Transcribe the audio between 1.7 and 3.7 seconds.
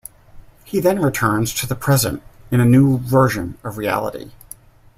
present in a new version